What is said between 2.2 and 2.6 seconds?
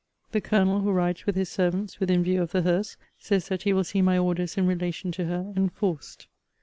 view of